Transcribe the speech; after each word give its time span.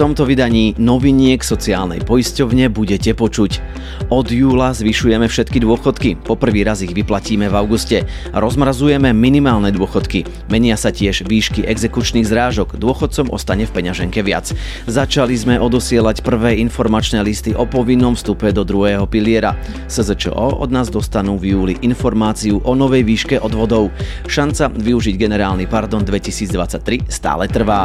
tomto 0.00 0.24
vydaní 0.24 0.80
noviniek 0.80 1.44
sociálnej 1.44 2.00
poisťovne 2.00 2.72
budete 2.72 3.12
počuť. 3.12 3.60
Od 4.08 4.32
júla 4.32 4.72
zvyšujeme 4.72 5.28
všetky 5.28 5.60
dôchodky, 5.60 6.16
po 6.16 6.40
prvý 6.40 6.64
raz 6.64 6.80
ich 6.80 6.96
vyplatíme 6.96 7.52
v 7.52 7.54
auguste. 7.60 8.08
Rozmrazujeme 8.32 9.12
minimálne 9.12 9.68
dôchodky, 9.68 10.24
menia 10.48 10.80
sa 10.80 10.88
tiež 10.88 11.28
výšky 11.28 11.68
exekučných 11.68 12.24
zrážok, 12.24 12.80
dôchodcom 12.80 13.28
ostane 13.28 13.68
v 13.68 13.76
peňaženke 13.76 14.24
viac. 14.24 14.48
Začali 14.88 15.36
sme 15.36 15.60
odosielať 15.60 16.24
prvé 16.24 16.56
informačné 16.64 17.20
listy 17.20 17.52
o 17.52 17.68
povinnom 17.68 18.16
vstupe 18.16 18.56
do 18.56 18.64
druhého 18.64 19.04
piliera. 19.04 19.52
SZČO 19.84 20.64
od 20.64 20.72
nás 20.72 20.88
dostanú 20.88 21.36
v 21.36 21.52
júli 21.52 21.74
informáciu 21.84 22.64
o 22.64 22.72
novej 22.72 23.04
výške 23.04 23.36
odvodov. 23.36 23.92
Šanca 24.24 24.72
využiť 24.72 25.20
generálny 25.20 25.68
pardon 25.68 26.00
2023 26.00 27.04
stále 27.12 27.52
trvá. 27.52 27.84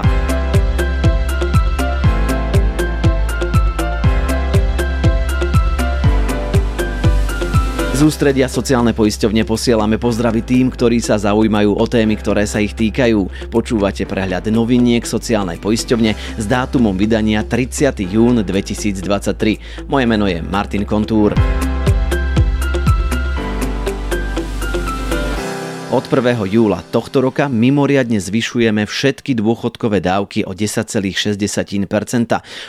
Z 7.96 8.04
ústredia 8.04 8.52
sociálne 8.52 8.92
poisťovne 8.92 9.48
posielame 9.48 9.96
pozdravy 9.96 10.44
tým, 10.44 10.68
ktorí 10.68 11.00
sa 11.00 11.16
zaujímajú 11.16 11.80
o 11.80 11.86
témy, 11.88 12.20
ktoré 12.20 12.44
sa 12.44 12.60
ich 12.60 12.76
týkajú. 12.76 13.48
Počúvate 13.48 14.04
prehľad 14.04 14.52
noviniek 14.52 15.08
sociálnej 15.08 15.64
poisťovne 15.64 16.12
s 16.36 16.44
dátumom 16.44 16.92
vydania 16.92 17.48
30. 17.48 18.04
jún 18.04 18.44
2023. 18.44 19.88
Moje 19.88 20.06
meno 20.12 20.28
je 20.28 20.44
Martin 20.44 20.84
Kontúr. 20.84 21.32
Od 25.94 26.02
1. 26.02 26.50
júla 26.50 26.82
tohto 26.90 27.22
roka 27.22 27.46
mimoriadne 27.46 28.18
zvyšujeme 28.18 28.90
všetky 28.90 29.38
dôchodkové 29.38 30.02
dávky 30.02 30.42
o 30.42 30.58
10,6%. 30.58 31.38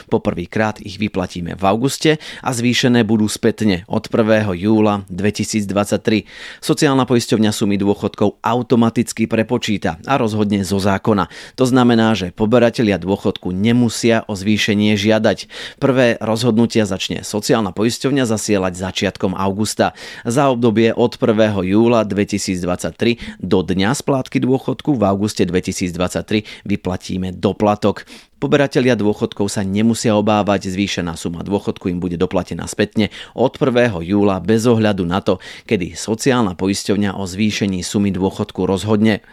Poprvýkrát 0.05 0.77
ich 0.85 1.01
vyplatíme 1.01 1.57
v 1.57 1.63
auguste 1.65 2.21
a 2.45 2.53
zvýšené 2.53 3.01
budú 3.01 3.25
spätne 3.25 3.89
od 3.89 4.05
1. 4.05 4.53
júla 4.61 5.01
2023. 5.09 6.29
Sociálna 6.61 7.09
poisťovňa 7.09 7.49
sumy 7.49 7.81
dôchodkov 7.81 8.37
automaticky 8.37 9.25
prepočíta 9.25 9.97
a 10.05 10.13
rozhodne 10.21 10.61
zo 10.61 10.77
zákona. 10.77 11.25
To 11.57 11.65
znamená, 11.65 12.13
že 12.13 12.29
poberatelia 12.29 13.01
dôchodku 13.01 13.49
nemusia 13.49 14.29
o 14.29 14.37
zvýšenie 14.37 14.93
žiadať. 14.93 15.49
Prvé 15.81 16.21
rozhodnutia 16.21 16.85
začne 16.85 17.25
sociálna 17.25 17.73
poisťovňa 17.73 18.29
zasielať 18.29 18.77
začiatkom 18.77 19.33
augusta. 19.33 19.97
Za 20.21 20.53
obdobie 20.53 20.93
od 20.93 21.17
1. 21.17 21.65
júla 21.65 22.05
2023 22.05 23.06
do 23.39 23.63
dňa 23.63 23.95
splátky 23.95 24.43
dôchodku 24.43 24.99
v 24.99 25.03
auguste 25.07 25.47
2023 25.47 26.67
vyplatíme 26.67 27.31
doplatok. 27.31 28.03
Poberatelia 28.37 28.93
dôchodkov 28.93 29.49
sa 29.49 29.65
nemusia 29.65 30.13
obávať, 30.13 30.69
zvýšená 30.69 31.17
suma 31.17 31.41
dôchodku 31.41 31.89
im 31.89 31.97
bude 31.97 32.21
doplatená 32.21 32.69
spätne 32.69 33.09
od 33.33 33.57
1. 33.57 33.97
júla 34.05 34.37
bez 34.37 34.69
ohľadu 34.69 35.09
na 35.09 35.25
to, 35.25 35.41
kedy 35.65 35.97
sociálna 35.97 36.53
poisťovňa 36.53 37.17
o 37.17 37.25
zvýšení 37.25 37.81
sumy 37.81 38.13
dôchodku 38.13 38.69
rozhodne. 38.69 39.25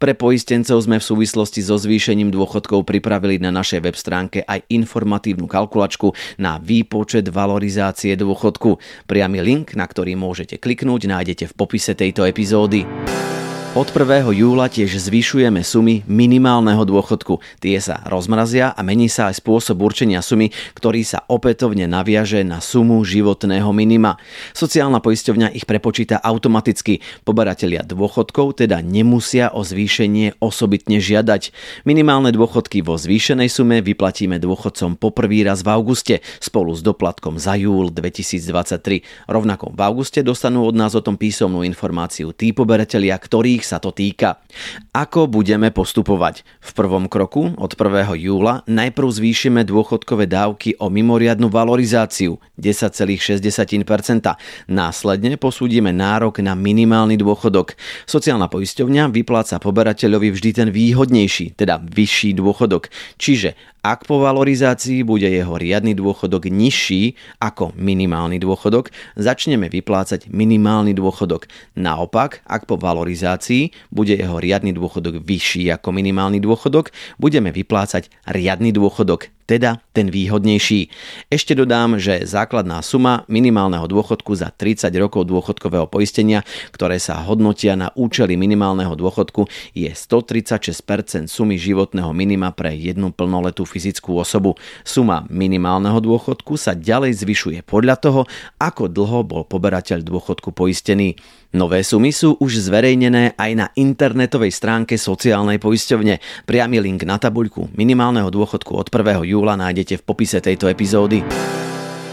Pre 0.00 0.16
poistencov 0.16 0.80
sme 0.80 0.96
v 0.96 1.04
súvislosti 1.04 1.60
so 1.60 1.76
zvýšením 1.76 2.32
dôchodkov 2.32 2.88
pripravili 2.88 3.36
na 3.36 3.52
našej 3.52 3.84
web 3.84 3.96
stránke 4.00 4.40
aj 4.40 4.64
informatívnu 4.72 5.44
kalkulačku 5.44 6.16
na 6.40 6.56
výpočet 6.56 7.28
valorizácie 7.28 8.16
dôchodku. 8.16 8.80
Priamy 9.04 9.44
link, 9.44 9.76
na 9.76 9.84
ktorý 9.84 10.16
môžete 10.16 10.56
kliknúť, 10.56 11.12
nájdete 11.12 11.52
v 11.52 11.56
popise 11.60 11.92
tejto 11.92 12.24
epizódy. 12.24 12.88
Od 13.76 13.92
1. 13.92 14.32
júla 14.32 14.72
tiež 14.72 14.96
zvyšujeme 15.04 15.60
sumy 15.60 16.00
minimálneho 16.08 16.80
dôchodku. 16.88 17.44
Tie 17.60 17.76
sa 17.76 18.00
rozmrazia 18.08 18.72
a 18.72 18.80
mení 18.80 19.04
sa 19.04 19.28
aj 19.28 19.44
spôsob 19.44 19.84
určenia 19.84 20.24
sumy, 20.24 20.48
ktorý 20.72 21.04
sa 21.04 21.28
opätovne 21.28 21.84
naviaže 21.84 22.40
na 22.40 22.64
sumu 22.64 23.04
životného 23.04 23.68
minima. 23.76 24.16
Sociálna 24.56 25.04
poisťovňa 25.04 25.52
ich 25.52 25.68
prepočíta 25.68 26.24
automaticky. 26.24 27.04
Poberatelia 27.28 27.84
dôchodkov 27.84 28.64
teda 28.64 28.80
nemusia 28.80 29.52
o 29.52 29.60
zvýšenie 29.60 30.40
osobitne 30.40 30.96
žiadať. 30.96 31.52
Minimálne 31.84 32.32
dôchodky 32.32 32.80
vo 32.80 32.96
zvýšenej 32.96 33.52
sume 33.52 33.84
vyplatíme 33.84 34.40
dôchodcom 34.40 34.96
poprvý 34.96 35.44
raz 35.44 35.60
v 35.60 35.76
auguste 35.76 36.24
spolu 36.40 36.72
s 36.72 36.80
doplatkom 36.80 37.36
za 37.36 37.52
júl 37.60 37.92
2023. 37.92 39.28
Rovnako 39.28 39.76
v 39.76 39.80
auguste 39.84 40.24
dostanú 40.24 40.64
od 40.64 40.72
nás 40.72 40.96
o 40.96 41.04
tom 41.04 41.20
písomnú 41.20 41.60
informáciu 41.60 42.32
tí 42.32 42.56
poberatelia, 42.56 43.20
ktorých 43.20 43.65
sa 43.66 43.82
to 43.82 43.90
týka. 43.90 44.38
Ako 44.94 45.26
budeme 45.26 45.74
postupovať? 45.74 46.46
V 46.62 46.70
prvom 46.78 47.10
kroku 47.10 47.58
od 47.58 47.74
1. 47.74 48.14
júla 48.14 48.62
najprv 48.70 49.08
zvýšime 49.10 49.66
dôchodkové 49.66 50.30
dávky 50.30 50.78
o 50.78 50.86
mimoriadnu 50.86 51.50
valorizáciu 51.50 52.38
10,6%. 52.54 53.42
Následne 54.70 55.34
posúdime 55.34 55.90
nárok 55.90 56.38
na 56.46 56.54
minimálny 56.54 57.18
dôchodok. 57.18 57.74
Sociálna 58.06 58.46
poisťovňa 58.46 59.10
vypláca 59.10 59.58
poberateľovi 59.58 60.30
vždy 60.30 60.50
ten 60.54 60.68
výhodnejší, 60.70 61.58
teda 61.58 61.82
vyšší 61.82 62.38
dôchodok. 62.38 62.88
Čiže 63.18 63.58
ak 63.86 64.02
po 64.10 64.18
valorizácii 64.18 65.06
bude 65.06 65.30
jeho 65.30 65.54
riadny 65.54 65.94
dôchodok 65.94 66.50
nižší 66.50 67.14
ako 67.38 67.70
minimálny 67.78 68.42
dôchodok, 68.42 68.90
začneme 69.14 69.70
vyplácať 69.70 70.26
minimálny 70.26 70.90
dôchodok. 70.90 71.46
Naopak, 71.78 72.42
ak 72.50 72.66
po 72.66 72.74
valorizácii 72.74 73.70
bude 73.94 74.18
jeho 74.18 74.42
riadny 74.42 74.74
dôchodok 74.74 75.22
vyšší 75.22 75.70
ako 75.70 75.94
minimálny 75.94 76.42
dôchodok, 76.42 76.90
budeme 77.22 77.54
vyplácať 77.54 78.10
riadny 78.26 78.74
dôchodok 78.74 79.35
teda 79.46 79.80
ten 79.94 80.10
výhodnejší. 80.10 80.90
Ešte 81.30 81.54
dodám, 81.54 81.96
že 81.96 82.26
základná 82.26 82.82
suma 82.82 83.22
minimálneho 83.30 83.86
dôchodku 83.86 84.34
za 84.34 84.50
30 84.50 84.90
rokov 84.98 85.24
dôchodkového 85.30 85.86
poistenia, 85.86 86.42
ktoré 86.74 86.98
sa 86.98 87.22
hodnotia 87.22 87.78
na 87.78 87.94
účely 87.94 88.34
minimálneho 88.34 88.92
dôchodku, 88.98 89.46
je 89.72 89.88
136% 89.88 91.30
sumy 91.30 91.56
životného 91.56 92.10
minima 92.10 92.50
pre 92.52 92.74
jednu 92.74 93.14
plnoletú 93.14 93.62
fyzickú 93.64 94.18
osobu. 94.18 94.58
Suma 94.82 95.24
minimálneho 95.30 96.02
dôchodku 96.02 96.58
sa 96.58 96.74
ďalej 96.74 97.22
zvyšuje 97.22 97.58
podľa 97.64 97.96
toho, 98.02 98.20
ako 98.58 98.90
dlho 98.90 99.22
bol 99.22 99.42
poberateľ 99.46 100.02
dôchodku 100.02 100.52
poistený. 100.52 101.16
Nové 101.56 101.80
sumy 101.86 102.12
sú 102.12 102.36
už 102.36 102.68
zverejnené 102.68 103.32
aj 103.38 103.50
na 103.56 103.66
internetovej 103.72 104.52
stránke 104.52 105.00
sociálnej 105.00 105.56
poisťovne. 105.56 106.44
Priamy 106.44 106.84
link 106.84 107.06
na 107.08 107.16
tabuľku 107.16 107.72
minimálneho 107.72 108.28
dôchodku 108.28 108.76
od 108.76 108.92
1. 108.92 109.24
júla 109.36 109.52
nájdete 109.60 110.00
v 110.00 110.06
popise 110.08 110.40
tejto 110.40 110.64
epizódy. 110.72 111.20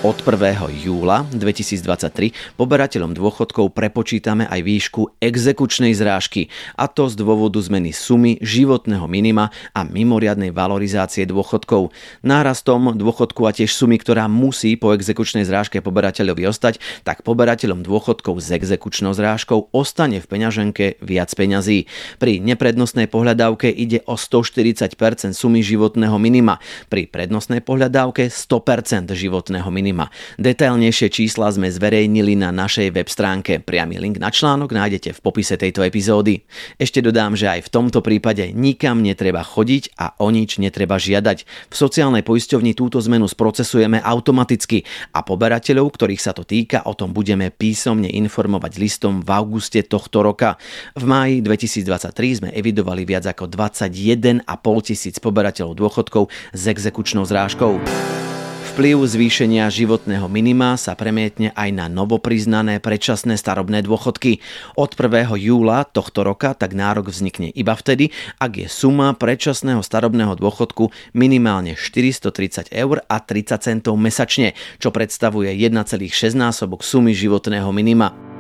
Od 0.04 0.20
1. 0.20 0.84
júla 0.84 1.24
2023 1.32 2.60
poberateľom 2.60 3.16
dôchodkov 3.16 3.72
prepočítame 3.72 4.44
aj 4.52 4.60
výšku 4.60 5.16
exekučnej 5.24 5.96
zrážky, 5.96 6.52
a 6.76 6.92
to 6.92 7.08
z 7.08 7.16
dôvodu 7.16 7.56
zmeny 7.64 7.96
sumy 7.96 8.36
životného 8.44 9.08
minima 9.08 9.48
a 9.72 9.88
mimoriadnej 9.88 10.52
valorizácie 10.52 11.24
dôchodkov. 11.24 11.96
Nárastom 12.20 13.00
dôchodku 13.00 13.48
a 13.48 13.56
tiež 13.56 13.72
sumy, 13.72 13.96
ktorá 13.96 14.28
musí 14.28 14.76
po 14.76 14.92
exekučnej 14.92 15.48
zrážke 15.48 15.80
poberateľovi 15.80 16.52
ostať, 16.52 16.84
tak 17.08 17.24
poberateľom 17.24 17.88
dôchodkov 17.88 18.44
s 18.44 18.52
exekučnou 18.52 19.16
zrážkou 19.16 19.72
ostane 19.72 20.20
v 20.20 20.28
peňaženke 20.28 21.00
viac 21.00 21.32
peňazí. 21.32 21.88
Pri 22.20 22.44
neprednostnej 22.44 23.08
pohľadávke 23.08 23.72
ide 23.72 24.04
o 24.04 24.20
140% 24.20 25.00
sumy 25.32 25.64
životného 25.64 26.20
minima, 26.20 26.60
pri 26.92 27.08
prednostnej 27.08 27.64
pohľadávke 27.64 28.28
100% 28.28 29.08
životného 29.08 29.72
minima 29.72 29.93
zaujíma. 29.94 30.10
Detailnejšie 30.42 31.08
čísla 31.14 31.54
sme 31.54 31.70
zverejnili 31.70 32.34
na 32.34 32.50
našej 32.50 32.90
web 32.90 33.08
stránke. 33.08 33.62
Priamy 33.62 34.02
link 34.02 34.18
na 34.18 34.34
článok 34.34 34.74
nájdete 34.74 35.14
v 35.14 35.20
popise 35.22 35.56
tejto 35.56 35.86
epizódy. 35.86 36.42
Ešte 36.82 37.06
dodám, 37.06 37.38
že 37.38 37.48
aj 37.54 37.70
v 37.70 37.72
tomto 37.72 38.02
prípade 38.02 38.50
nikam 38.58 39.06
netreba 39.06 39.46
chodiť 39.46 39.94
a 40.02 40.18
o 40.18 40.34
nič 40.34 40.58
netreba 40.58 40.98
žiadať. 40.98 41.70
V 41.70 41.76
sociálnej 41.76 42.26
poisťovni 42.26 42.74
túto 42.74 42.98
zmenu 43.06 43.30
sprocesujeme 43.30 44.02
automaticky 44.02 44.84
a 45.14 45.22
poberateľov, 45.22 45.94
ktorých 45.94 46.22
sa 46.22 46.34
to 46.34 46.42
týka, 46.42 46.82
o 46.90 46.98
tom 46.98 47.14
budeme 47.14 47.54
písomne 47.54 48.10
informovať 48.10 48.82
listom 48.82 49.22
v 49.22 49.30
auguste 49.30 49.86
tohto 49.86 50.26
roka. 50.26 50.58
V 50.98 51.06
máji 51.06 51.46
2023 51.46 52.42
sme 52.42 52.50
evidovali 52.50 53.06
viac 53.06 53.30
ako 53.30 53.46
21,5 53.46 54.42
tisíc 54.82 55.16
poberateľov 55.22 55.78
dôchodkov 55.78 56.24
s 56.56 56.64
exekučnou 56.66 57.24
zrážkou. 57.28 58.33
Vplyv 58.74 59.06
zvýšenia 59.06 59.70
životného 59.70 60.26
minima 60.26 60.74
sa 60.82 60.98
premietne 60.98 61.54
aj 61.54 61.70
na 61.78 61.86
novopriznané 61.86 62.82
predčasné 62.82 63.38
starobné 63.38 63.86
dôchodky. 63.86 64.42
Od 64.74 64.98
1. 64.98 65.30
júla 65.38 65.86
tohto 65.86 66.26
roka 66.26 66.58
tak 66.58 66.74
nárok 66.74 67.14
vznikne 67.14 67.54
iba 67.54 67.78
vtedy, 67.78 68.10
ak 68.42 68.66
je 68.66 68.68
suma 68.74 69.14
predčasného 69.14 69.86
starobného 69.86 70.34
dôchodku 70.34 70.90
minimálne 71.14 71.78
430 71.78 72.74
eur 72.74 73.06
a 73.06 73.22
30 73.22 73.62
centov 73.62 73.94
mesačne, 73.94 74.58
čo 74.82 74.90
predstavuje 74.90 75.54
1,6 75.54 76.34
násobok 76.34 76.82
sumy 76.82 77.14
životného 77.14 77.70
minima. 77.70 78.33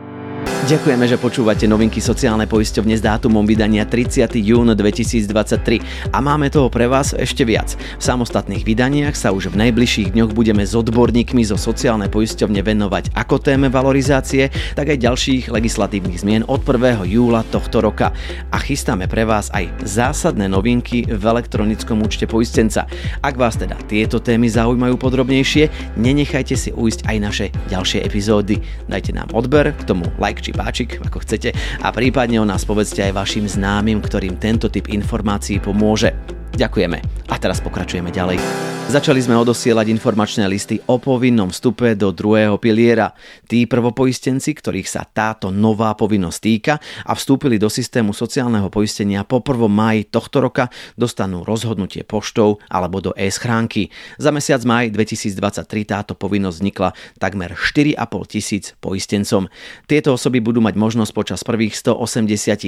Ďakujeme, 0.63 1.04
že 1.12 1.19
počúvate 1.19 1.68
novinky 1.68 2.00
sociálnej 2.00 2.48
poisťovne 2.48 2.95
s 2.95 3.04
dátumom 3.04 3.44
vydania 3.44 3.84
30. 3.84 4.31
jún 4.40 4.72
2023 4.72 6.16
a 6.16 6.18
máme 6.24 6.48
toho 6.48 6.72
pre 6.72 6.88
vás 6.88 7.12
ešte 7.12 7.44
viac. 7.44 7.75
V 7.75 8.04
samostatných 8.07 8.63
vydaniach 8.63 9.12
sa 9.12 9.36
už 9.36 9.51
v 9.51 9.60
najbližších 9.60 10.16
dňoch 10.16 10.31
budeme 10.31 10.63
s 10.63 10.72
odborníkmi 10.72 11.44
zo 11.44 11.60
sociálnej 11.60 12.07
poisťovne 12.07 12.63
venovať 12.63 13.12
ako 13.12 13.44
téme 13.44 13.68
valorizácie, 13.68 14.56
tak 14.72 14.95
aj 14.95 15.04
ďalších 15.04 15.51
legislatívnych 15.51 16.24
zmien 16.24 16.48
od 16.48 16.63
1. 16.63 17.12
júla 17.12 17.44
tohto 17.51 17.84
roka. 17.84 18.16
A 18.48 18.56
chystáme 18.56 19.12
pre 19.12 19.28
vás 19.28 19.51
aj 19.51 19.68
zásadné 19.84 20.48
novinky 20.48 21.04
v 21.04 21.24
elektronickom 21.28 22.00
účte 22.07 22.24
poistenca. 22.24 22.88
Ak 23.19 23.36
vás 23.36 23.60
teda 23.60 23.75
tieto 23.92 24.24
témy 24.24 24.48
zaujímajú 24.48 24.95
podrobnejšie, 24.95 26.00
nenechajte 26.00 26.56
si 26.56 26.72
ujsť 26.72 27.04
aj 27.04 27.18
naše 27.19 27.45
ďalšie 27.68 28.00
epizódy. 28.00 28.63
Dajte 28.88 29.12
nám 29.12 29.28
odber, 29.36 29.75
k 29.75 29.84
tomu 29.84 30.07
like 30.24 30.32
či 30.39 30.56
páčik, 30.56 31.03
ako 31.03 31.21
chcete, 31.21 31.53
a 31.83 31.91
prípadne 31.91 32.39
o 32.39 32.47
nás 32.47 32.63
povedzte 32.63 33.03
aj 33.03 33.13
vašim 33.13 33.45
známym, 33.45 34.00
ktorým 34.00 34.39
tento 34.39 34.71
typ 34.71 34.89
informácií 34.89 35.59
pomôže. 35.59 36.15
Ďakujeme. 36.54 36.98
A 37.34 37.36
teraz 37.42 37.58
pokračujeme 37.60 38.14
ďalej. 38.14 38.38
Začali 38.84 39.24
sme 39.24 39.40
odosielať 39.40 39.88
informačné 39.96 40.44
listy 40.44 40.76
o 40.92 41.00
povinnom 41.00 41.48
vstupe 41.56 41.96
do 41.96 42.12
druhého 42.12 42.60
piliera. 42.60 43.16
Tí 43.48 43.64
prvopoistenci, 43.64 44.52
ktorých 44.52 44.86
sa 44.92 45.08
táto 45.08 45.56
nová 45.56 45.96
povinnosť 45.96 46.40
týka 46.44 46.76
a 47.08 47.16
vstúpili 47.16 47.56
do 47.56 47.72
systému 47.72 48.12
sociálneho 48.12 48.68
poistenia 48.68 49.24
po 49.24 49.40
1. 49.40 49.72
máji 49.72 50.04
tohto 50.12 50.44
roka, 50.44 50.68
dostanú 51.00 51.48
rozhodnutie 51.48 52.04
poštou 52.04 52.60
alebo 52.68 53.00
do 53.00 53.16
e-schránky. 53.16 53.88
Za 54.20 54.36
mesiac 54.36 54.60
maj 54.68 54.92
2023 54.92 55.64
táto 55.88 56.12
povinnosť 56.14 56.58
vznikla 56.60 56.90
takmer 57.24 57.56
4,5 57.56 58.04
tisíc 58.28 58.76
poistencom. 58.84 59.48
Tieto 59.88 60.12
osoby 60.12 60.44
budú 60.44 60.60
mať 60.60 60.76
možnosť 60.76 61.12
počas 61.16 61.40
prvých 61.48 61.80
180 61.80 62.28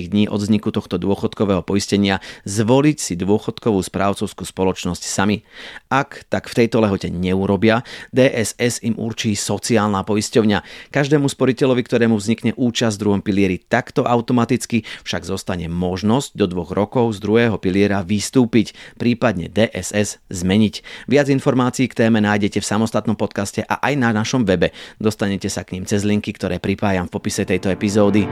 dní 0.10 0.32
od 0.32 0.40
vzniku 0.40 0.72
tohto 0.72 0.96
dôchodkového 0.96 1.60
poistenia 1.60 2.24
zvoliť 2.48 2.98
si 3.04 3.14
dôchodkovú 3.20 3.75
správcovskú 3.82 4.46
spoločnosť 4.46 5.04
sami. 5.04 5.42
Ak 5.90 6.28
tak 6.30 6.52
v 6.52 6.64
tejto 6.64 6.84
lehote 6.84 7.10
neurobia, 7.12 7.82
DSS 8.14 8.84
im 8.86 8.96
určí 8.96 9.34
sociálna 9.34 10.06
poisťovňa. 10.06 10.92
Každému 10.92 11.28
sporiteľovi, 11.28 11.82
ktorému 11.82 12.16
vznikne 12.16 12.52
účasť 12.56 12.96
v 12.96 13.02
druhom 13.02 13.22
pilieri 13.24 13.58
takto 13.60 14.06
automaticky, 14.06 14.86
však 15.04 15.26
zostane 15.26 15.68
možnosť 15.72 16.38
do 16.38 16.46
dvoch 16.46 16.72
rokov 16.72 17.18
z 17.18 17.24
druhého 17.24 17.58
piliera 17.58 18.06
vystúpiť, 18.06 18.78
prípadne 18.96 19.50
DSS 19.50 20.24
zmeniť. 20.30 21.08
Viac 21.10 21.28
informácií 21.34 21.90
k 21.90 22.08
téme 22.08 22.22
nájdete 22.22 22.62
v 22.62 22.70
samostatnom 22.70 23.18
podcaste 23.18 23.66
a 23.66 23.82
aj 23.82 23.94
na 23.98 24.14
našom 24.14 24.46
webe. 24.46 24.76
Dostanete 25.02 25.50
sa 25.50 25.66
k 25.66 25.80
ním 25.80 25.90
cez 25.90 26.06
linky, 26.06 26.36
ktoré 26.36 26.62
pripájam 26.62 27.10
v 27.10 27.14
popise 27.18 27.44
tejto 27.48 27.74
epizódy. 27.74 28.28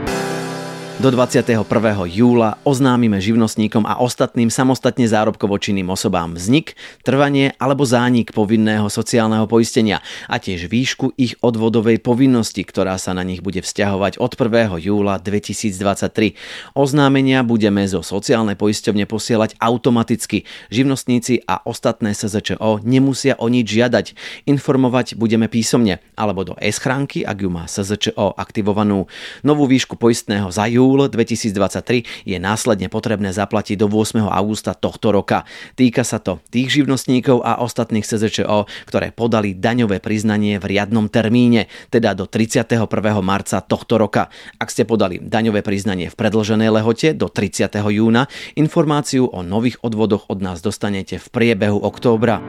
Do 1.02 1.10
21. 1.10 1.66
júla 2.06 2.54
oznámime 2.62 3.18
živnostníkom 3.18 3.82
a 3.82 3.98
ostatným 3.98 4.46
samostatne 4.46 5.10
zárobkovo 5.10 5.58
činným 5.58 5.90
osobám 5.90 6.38
vznik, 6.38 6.78
trvanie 7.02 7.50
alebo 7.58 7.82
zánik 7.82 8.30
povinného 8.30 8.86
sociálneho 8.86 9.50
poistenia 9.50 10.06
a 10.30 10.38
tiež 10.38 10.70
výšku 10.70 11.18
ich 11.18 11.34
odvodovej 11.42 11.98
povinnosti, 11.98 12.62
ktorá 12.62 12.94
sa 12.94 13.10
na 13.10 13.26
nich 13.26 13.42
bude 13.42 13.58
vzťahovať 13.66 14.22
od 14.22 14.32
1. 14.38 14.86
júla 14.86 15.18
2023. 15.18 16.38
Oznámenia 16.78 17.42
budeme 17.42 17.82
zo 17.90 18.06
sociálnej 18.06 18.54
poisťovne 18.54 19.10
posielať 19.10 19.58
automaticky. 19.58 20.46
Živnostníci 20.70 21.42
a 21.42 21.58
ostatné 21.66 22.14
SZČO 22.14 22.86
nemusia 22.86 23.34
o 23.42 23.50
nič 23.50 23.66
žiadať. 23.66 24.06
Informovať 24.46 25.18
budeme 25.18 25.50
písomne 25.50 25.98
alebo 26.14 26.46
do 26.46 26.54
e-schránky, 26.62 27.26
ak 27.26 27.42
ju 27.42 27.50
má 27.50 27.66
SZČO 27.66 28.38
aktivovanú. 28.38 29.10
Novú 29.42 29.66
výšku 29.66 29.98
poistného 29.98 30.54
za 30.54 30.70
júl 30.70 30.83
júl 30.84 31.08
2023 31.08 32.28
je 32.28 32.36
následne 32.36 32.92
potrebné 32.92 33.32
zaplatiť 33.32 33.80
do 33.80 33.88
8. 33.88 34.20
augusta 34.28 34.76
tohto 34.76 35.16
roka. 35.16 35.48
Týka 35.80 36.04
sa 36.04 36.20
to 36.20 36.44
tých 36.52 36.76
živnostníkov 36.80 37.40
a 37.40 37.64
ostatných 37.64 38.04
SZČO, 38.04 38.68
ktoré 38.84 39.16
podali 39.16 39.56
daňové 39.56 40.04
priznanie 40.04 40.60
v 40.60 40.76
riadnom 40.76 41.08
termíne, 41.08 41.72
teda 41.88 42.12
do 42.12 42.28
31. 42.28 42.84
marca 43.24 43.64
tohto 43.64 43.96
roka. 43.96 44.28
Ak 44.60 44.68
ste 44.68 44.84
podali 44.84 45.16
daňové 45.24 45.64
priznanie 45.64 46.12
v 46.12 46.18
predlženej 46.20 46.68
lehote 46.68 47.08
do 47.16 47.32
30. 47.32 47.72
júna, 47.88 48.28
informáciu 48.60 49.32
o 49.32 49.40
nových 49.40 49.80
odvodoch 49.80 50.28
od 50.28 50.44
nás 50.44 50.60
dostanete 50.60 51.16
v 51.16 51.26
priebehu 51.32 51.80
októbra. 51.80 52.44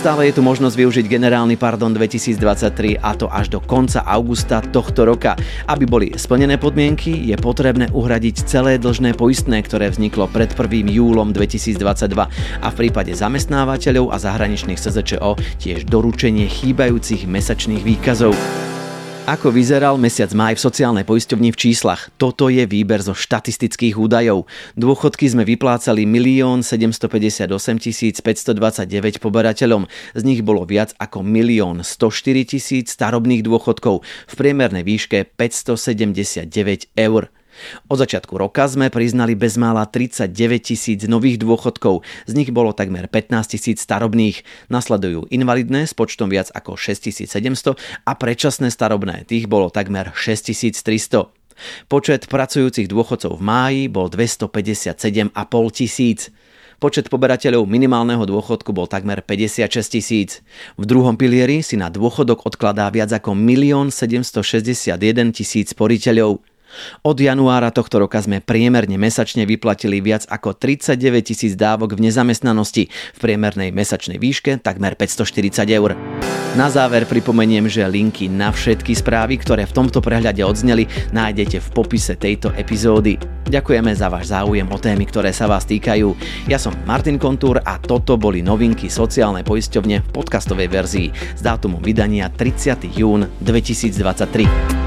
Stále 0.00 0.32
je 0.32 0.40
tu 0.40 0.42
možnosť 0.42 0.80
využiť 0.80 1.12
generálny 1.12 1.60
pardon 1.60 1.92
2023 1.92 3.04
a 3.04 3.12
to 3.12 3.28
až 3.28 3.52
do 3.52 3.60
konca 3.60 4.00
augusta 4.00 4.64
tohto 4.64 5.04
roka. 5.04 5.36
Aby 5.68 5.84
boli 5.84 6.06
splnené 6.16 6.56
podmienky, 6.56 7.12
je 7.28 7.36
potrebné 7.36 7.92
uhradiť 7.92 8.48
celé 8.48 8.80
dlžné 8.80 9.12
poistné, 9.12 9.60
ktoré 9.60 9.92
vzniklo 9.92 10.24
pred 10.32 10.56
1. 10.56 10.88
júlom 10.88 11.36
2022 11.36 12.16
a 12.16 12.68
v 12.72 12.78
prípade 12.80 13.12
zamestnávateľov 13.12 14.08
a 14.08 14.16
zahraničných 14.16 14.80
SZČO 14.80 15.36
tiež 15.60 15.84
doručenie 15.84 16.48
chýbajúcich 16.48 17.28
mesačných 17.28 17.84
výkazov. 17.84 18.32
Ako 19.30 19.54
vyzeral 19.54 19.94
mesiac 19.94 20.34
maj 20.34 20.58
v 20.58 20.64
sociálnej 20.66 21.06
poisťovni 21.06 21.54
v 21.54 21.60
číslach? 21.70 22.10
Toto 22.18 22.50
je 22.50 22.66
výber 22.66 22.98
zo 22.98 23.14
štatistických 23.14 23.94
údajov. 23.94 24.50
Dôchodky 24.74 25.30
sme 25.30 25.46
vyplácali 25.46 26.02
1 26.02 26.66
758 26.66 27.46
529 27.46 29.22
poberateľom. 29.22 29.86
Z 30.18 30.22
nich 30.26 30.42
bolo 30.42 30.66
viac 30.66 30.98
ako 30.98 31.22
1 31.22 31.86
104 31.86 32.50
tisíc 32.50 32.90
starobných 32.90 33.46
dôchodkov 33.46 34.02
v 34.02 34.34
priemernej 34.34 34.82
výške 34.82 35.30
579 35.38 36.90
eur. 36.98 37.30
Od 37.88 37.96
začiatku 37.98 38.36
roka 38.36 38.66
sme 38.66 38.92
priznali 38.92 39.34
bezmála 39.34 39.86
39 39.88 40.30
tisíc 40.60 41.00
nových 41.06 41.40
dôchodkov, 41.40 42.02
z 42.26 42.32
nich 42.36 42.50
bolo 42.52 42.76
takmer 42.76 43.06
15 43.06 43.56
tisíc 43.56 43.82
starobných. 43.82 44.42
Nasledujú 44.72 45.28
invalidné 45.30 45.86
s 45.88 45.92
počtom 45.96 46.28
viac 46.30 46.52
ako 46.52 46.76
6700 46.76 47.76
a 48.06 48.12
predčasné 48.16 48.68
starobné, 48.72 49.24
tých 49.28 49.46
bolo 49.50 49.72
takmer 49.72 50.12
6300. 50.14 51.40
Počet 51.92 52.24
pracujúcich 52.26 52.88
dôchodcov 52.88 53.36
v 53.36 53.42
máji 53.42 53.82
bol 53.92 54.08
257,5 54.08 55.30
tisíc. 55.76 56.32
Počet 56.80 57.12
poberateľov 57.12 57.68
minimálneho 57.68 58.24
dôchodku 58.24 58.72
bol 58.72 58.88
takmer 58.88 59.20
56 59.20 59.68
tisíc. 60.00 60.40
V 60.80 60.88
druhom 60.88 61.12
pilieri 61.12 61.60
si 61.60 61.76
na 61.76 61.92
dôchodok 61.92 62.48
odkladá 62.48 62.88
viac 62.88 63.12
ako 63.12 63.36
1 63.36 63.92
761 63.92 65.36
tisíc 65.36 65.76
sporiteľov. 65.76 66.40
Od 67.02 67.16
januára 67.16 67.74
tohto 67.74 68.02
roka 68.02 68.20
sme 68.20 68.42
priemerne 68.42 68.96
mesačne 68.96 69.44
vyplatili 69.44 70.00
viac 70.02 70.26
ako 70.28 70.56
39 70.56 70.96
tisíc 71.22 71.52
dávok 71.54 71.98
v 71.98 72.10
nezamestnanosti 72.10 72.88
v 72.90 73.18
priemernej 73.18 73.74
mesačnej 73.74 74.18
výške 74.18 74.60
takmer 74.62 74.94
540 74.94 75.66
eur. 75.70 75.96
Na 76.58 76.66
záver 76.66 77.06
pripomeniem, 77.06 77.70
že 77.70 77.86
linky 77.86 78.26
na 78.26 78.50
všetky 78.50 78.90
správy, 78.98 79.38
ktoré 79.38 79.70
v 79.70 79.76
tomto 79.76 80.02
prehľade 80.02 80.42
odzneli, 80.42 80.90
nájdete 81.14 81.62
v 81.62 81.68
popise 81.70 82.18
tejto 82.18 82.50
epizódy. 82.58 83.22
Ďakujeme 83.46 83.94
za 83.94 84.10
váš 84.10 84.34
záujem 84.34 84.66
o 84.66 84.74
témy, 84.74 85.06
ktoré 85.06 85.30
sa 85.30 85.46
vás 85.46 85.62
týkajú. 85.62 86.10
Ja 86.50 86.58
som 86.58 86.74
Martin 86.90 87.22
Kontúr 87.22 87.62
a 87.62 87.78
toto 87.78 88.18
boli 88.18 88.42
novinky 88.42 88.90
sociálnej 88.90 89.46
poisťovne 89.46 90.02
v 90.02 90.10
podcastovej 90.10 90.66
verzii 90.66 91.08
s 91.14 91.40
dátumom 91.42 91.78
vydania 91.78 92.26
30. 92.34 92.98
jún 92.98 93.30
2023. 93.46 94.79